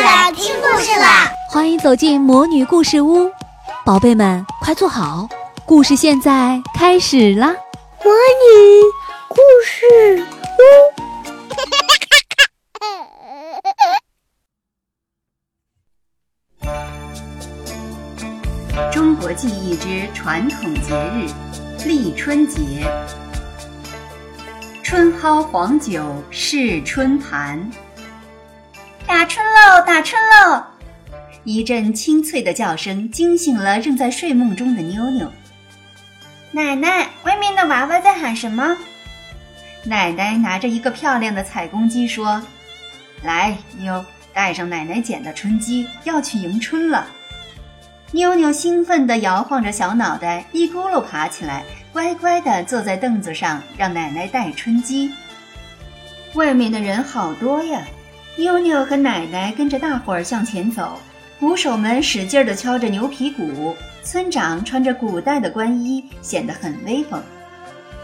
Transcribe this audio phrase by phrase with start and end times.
[0.00, 1.32] 啦，听故事啦！
[1.48, 3.30] 欢迎走进魔女故事屋，
[3.84, 5.28] 宝贝们快坐好，
[5.64, 7.54] 故事现在开始啦！
[8.04, 8.82] 魔女
[9.28, 10.22] 故事
[16.62, 16.66] 屋，
[18.92, 21.26] 中国记忆之传统节日
[21.86, 22.86] 立春节，
[24.82, 27.70] 春蒿黄酒试春盘。
[29.66, 29.80] 要！
[29.80, 30.62] 打春喽！
[31.42, 35.30] 一阵清脆的叫声惊醒了正在睡梦中的妞妞。
[36.52, 38.76] 奶奶，外面的娃娃在喊什么？
[39.84, 42.40] 奶奶拿着一个漂亮的彩公鸡说
[43.22, 47.06] ：“来，妞，带上奶奶捡的春鸡，要去迎春了。”
[48.12, 55.12] 妞妞兴奋地摇晃着小脑袋，一咕噜爬起来，乖乖地坐在凳子上，让奶奶带春鸡。
[56.34, 57.82] 外面的人好多呀！
[58.38, 60.98] 妞妞和奶奶跟着大伙儿向前走，
[61.40, 67.22] 鼓手们使劲地敲着牛皮鼓，村长穿着古代的官衣，显得很威风。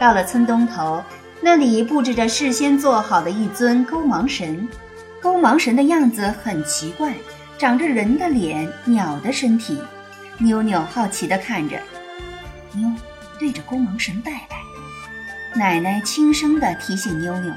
[0.00, 1.00] 到了村东头，
[1.40, 4.68] 那里布置着事先做好的一尊勾芒神，
[5.22, 7.14] 勾芒神的样子很奇怪，
[7.56, 9.78] 长着人的脸，鸟的身体。
[10.38, 11.78] 妞妞好奇地看着，
[12.72, 12.90] 妞
[13.38, 14.56] 对着勾芒神拜拜。
[15.54, 17.52] 奶奶轻声地提醒妞妞。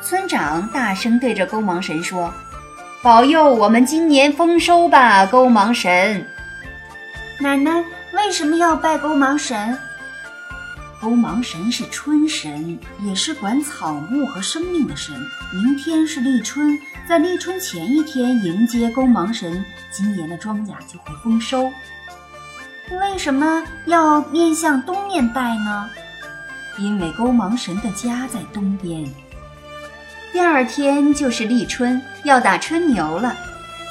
[0.00, 2.32] 村长大声对着勾芒神说
[3.02, 6.24] ：“保佑我们今年丰收吧，勾芒神！”
[7.40, 9.76] 奶奶为什么要拜勾芒神？
[11.00, 15.14] 勾芒神是春神，也是管草木和生命的神。
[15.52, 16.76] 明天是立春，
[17.08, 21.70] 在立春前一天迎接勾芒神，今年的庄稼就会丰收。
[22.90, 25.88] 为什么要面向东面拜呢？
[26.78, 29.04] 因为勾芒神的家在东边。
[30.32, 33.34] 第二天就是立春，要打春牛了。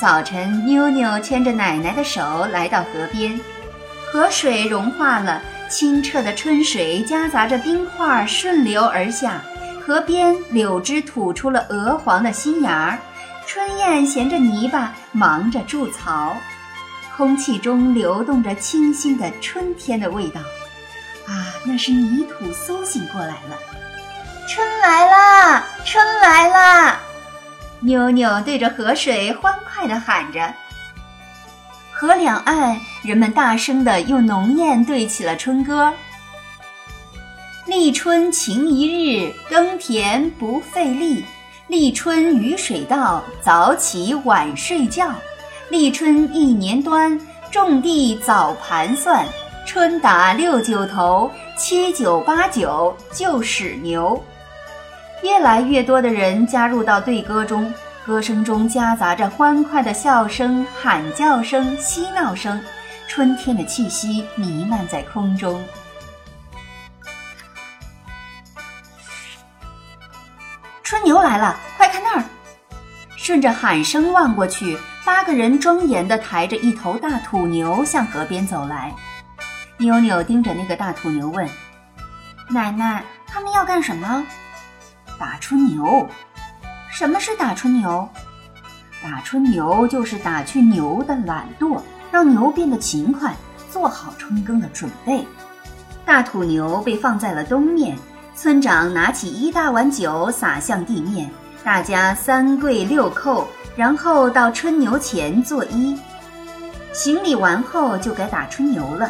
[0.00, 3.38] 早晨，妞妞牵着奶奶的手来到河边，
[4.10, 9.40] 河水融化了，清澈的春水夹杂着冰块顺流而下。
[9.80, 12.98] 河边柳枝吐出了鹅黄的新芽儿，
[13.46, 16.36] 春燕衔着泥巴忙着筑巢，
[17.16, 20.40] 空气中流动着清新的春天的味道。
[21.26, 23.56] 啊，那是泥土苏醒过来了。
[24.46, 25.64] 春来啦！
[25.84, 27.00] 春来啦！
[27.80, 30.52] 妞妞对着河水欢快地喊着。
[31.90, 35.92] 河两岸，人们大声地用浓艳对起了春歌
[37.66, 41.24] ：“立春晴一日，耕田不费力；
[41.68, 45.06] 立春雨水到，早起晚睡觉；
[45.70, 47.18] 立春一年端，
[47.50, 49.24] 种地早盘算；
[49.66, 54.22] 春打六九头，七九八九就使牛。”
[55.24, 57.72] 越来越多的人加入到对歌中，
[58.04, 62.62] 歌声中夹杂着欢快的笑声、喊叫声、嬉闹声，
[63.08, 65.64] 春天的气息弥漫在空中。
[70.82, 72.24] 春牛来了，快看那儿！
[73.16, 78.94] 顺着喊声望过去，八个人庄严地抬着一头大土牛向河边走来。
[79.78, 81.48] 妞妞盯着那个大土牛问
[82.50, 84.22] ：“奶奶，他们要干什么？”
[85.24, 86.06] 打春牛，
[86.92, 88.06] 什么是打春牛？
[89.02, 91.80] 打春牛就是打去牛的懒惰，
[92.12, 93.34] 让牛变得勤快，
[93.70, 95.26] 做好春耕的准备。
[96.04, 97.96] 大土牛被放在了东面，
[98.36, 101.30] 村长拿起一大碗酒洒向地面，
[101.64, 105.98] 大家三跪六叩，然后到春牛前作揖。
[106.92, 109.08] 行礼完后就该打春牛了。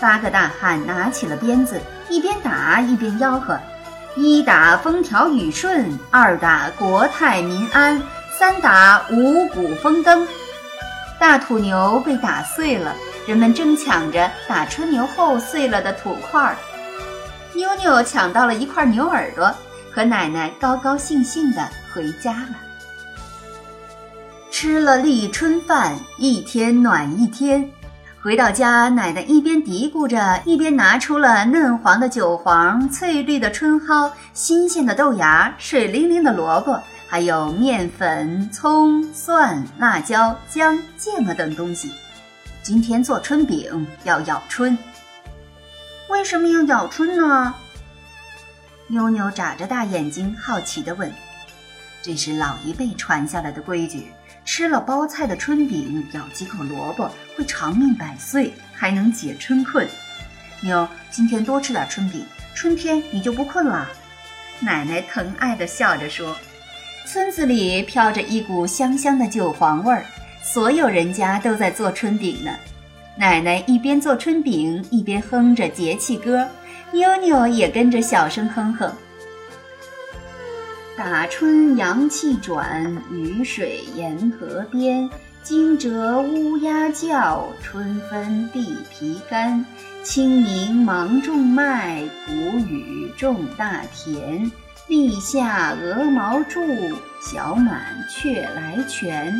[0.00, 3.58] 八个大汉拿起了鞭子，一边打一边吆喝。
[4.16, 8.02] 一打风调雨顺，二打国泰民安，
[8.38, 10.26] 三打五谷丰登。
[11.20, 12.94] 大土牛被打碎了，
[13.26, 16.56] 人们争抢着打春牛后碎了的土块儿。
[17.54, 19.54] 妞妞抢到了一块牛耳朵，
[19.92, 22.56] 和奶奶高高兴兴地回家了。
[24.50, 27.70] 吃了立春饭，一天暖一天。
[28.26, 41.92] 回到家，奶奶一边嘀咕着，一边拿出了嫩黄的韭黄、翠绿的春蒿、新鲜的豆芽、水灵灵的萝卜，还有面粉、葱、蒜、辣椒、姜、芥末等东西。
[42.64, 44.76] 今天做春饼要咬春，
[46.08, 47.54] 为什么要咬春呢？
[48.88, 51.12] 妞妞眨着大眼睛，好奇地问
[52.02, 54.08] ：“这是老一辈传下来的规矩。”
[54.46, 59.86] 吃了包菜的春饼，咬几口萝卜会长命百岁，还能解春困。
[60.60, 63.88] 妞，今天多吃点春饼，春天你就不困了。
[64.60, 66.34] 奶奶疼爱地笑着说
[67.04, 70.06] ：“村子里飘着一股香香的韭黄味儿，
[70.42, 72.52] 所有人家都在做春饼呢。
[73.16, 76.48] 奶奶一边做春饼，一边哼着节气歌，
[76.92, 78.90] 妞妞也跟着小声哼哼。
[80.96, 85.08] 打春阳气转，雨水沿河边。
[85.42, 89.62] 惊蛰乌鸦叫，春分地皮干。
[90.02, 94.50] 清明忙种麦，谷雨种大田。
[94.88, 96.64] 立夏鹅毛住，
[97.20, 97.78] 小满
[98.10, 99.38] 雀来泉。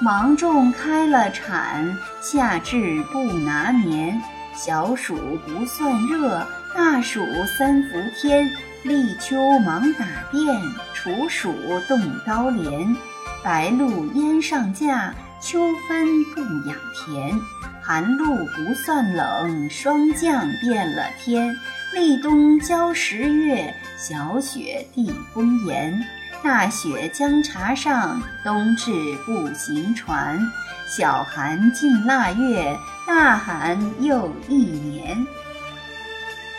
[0.00, 4.20] 芒种开了产，夏至不拿棉。
[4.54, 5.16] 小暑
[5.46, 6.46] 不算热，
[6.76, 7.24] 大暑
[7.56, 8.46] 三伏天。
[8.82, 10.60] 立秋忙打电，
[10.94, 11.54] 处暑
[11.88, 12.96] 动刀镰。
[13.42, 15.14] 白露烟上架。
[15.40, 17.38] 秋分不养田，
[17.80, 21.56] 寒露不算冷，霜降变了天。
[21.94, 26.04] 立冬交十月，小雪地风严。
[26.42, 28.90] 大雪江茶上，冬至
[29.24, 30.40] 不行船。
[30.88, 32.76] 小寒进腊月，
[33.06, 35.24] 大寒又一年。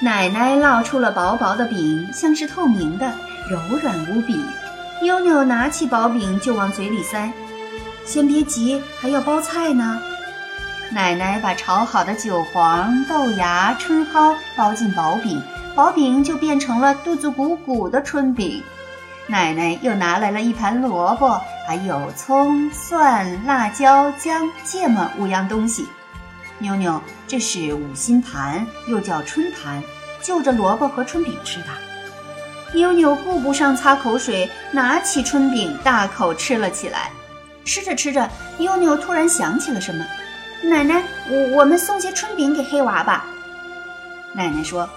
[0.00, 3.10] 奶奶烙出了薄薄的饼，像是透明的，
[3.48, 4.38] 柔软无比。
[5.00, 7.32] 妞妞拿起薄饼就往嘴里塞。
[8.04, 9.98] 先别急，还要包菜呢。
[10.90, 15.42] 奶奶把炒好的韭黄、豆芽、春蒿包进薄饼，
[15.74, 18.62] 薄饼就变成了肚子鼓鼓的春饼。
[19.26, 25.88] 奶奶又拿来了一盘萝卜，还有葱、蒜、辣椒、姜、芥末五样东西。
[26.58, 29.82] 妞妞，这是五心盘，又叫春盘，
[30.22, 31.66] 就着萝卜和春饼吃的。
[32.72, 37.10] 妞妞顾不上擦口水，拿起春饼大口吃了起来。
[37.64, 40.04] 吃着吃着，妞妞突然想起了什么
[40.64, 43.24] ：“奶奶，我我们送些春饼给黑娃吧。”
[44.34, 44.88] 奶奶说：“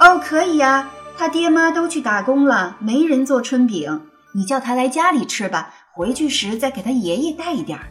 [0.00, 4.02] 哦，可以呀，他爹妈都去打工了，没人做春饼。
[4.32, 7.84] 你叫他来家里吃吧，回去时再给他爷爷带一点儿。”“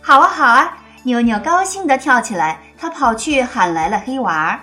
[0.00, 4.60] 好啊，好啊！”妞妞高兴地跳起来，她跑去喊来了黑娃。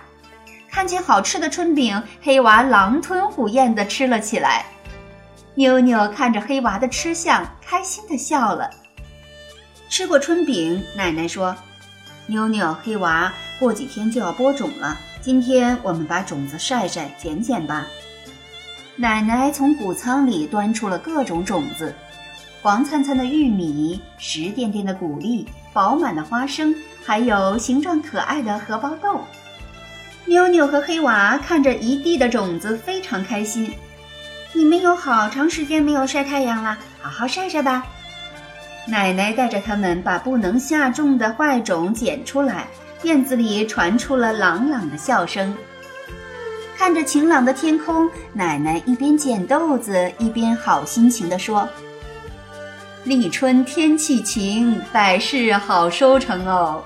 [0.69, 4.65] 看见好吃的春饼，黑娃狼吞虎咽地吃了起来。
[5.55, 8.69] 妞妞看着黑娃的吃相，开心地笑了。
[9.87, 11.55] 吃过春饼，奶奶说
[12.27, 17.87] ：“妞妞，黑娃，过几天就要播种了，今天我们把种子晒晒，捡捡吧。”
[18.97, 21.95] 奶奶从谷仓里端出了各种种子：
[22.61, 26.73] 黄灿灿的玉米，实甸甸的谷粒，饱满的花生，
[27.03, 29.19] 还有形状可爱的荷包豆。
[30.23, 33.73] 妞妞和黑娃看着一地的种子，非常开心。
[34.53, 37.85] 你们有好长时间没有晒太阳了，好好晒晒吧。
[38.87, 42.67] 奶奶带着他们把不能下种的坏种捡出来，
[43.03, 45.53] 院子里传出了朗朗的笑声。
[46.77, 51.67] 看着晴朗的天空，奶奶一边捡豆子，一边好心情地说
[53.05, 56.83] ：“立春天气晴，百事好收成哦。”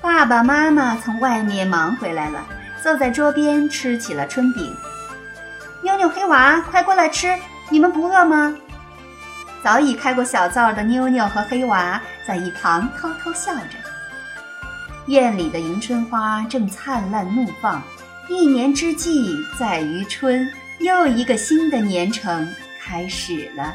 [0.00, 2.44] 爸爸妈妈从外面忙回来了，
[2.82, 4.74] 坐在桌边吃起了春饼。
[5.82, 7.28] 妞妞、黑娃，快过来吃！
[7.68, 8.56] 你们不饿吗？
[9.62, 13.76] 早已开过小灶的妞妞和黑娃在一旁偷偷笑着。
[15.06, 17.82] 院里的迎春花正灿烂怒放，
[18.30, 20.50] 一年之计在于春，
[20.80, 22.46] 又一个新的年程
[22.82, 23.74] 开始了。